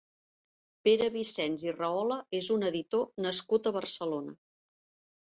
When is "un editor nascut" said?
2.59-3.67